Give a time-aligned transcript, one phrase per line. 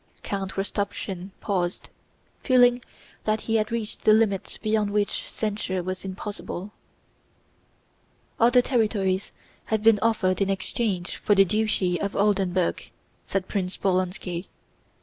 [0.23, 1.89] Count Rostopchín paused,
[2.41, 2.83] feeling
[3.25, 6.71] that he had reached the limit beyond which censure was impossible.
[8.39, 9.31] "Other territories
[9.65, 12.89] have been offered in exchange for the Duchy of Oldenburg,"
[13.27, 14.47] said Prince Bolkónski.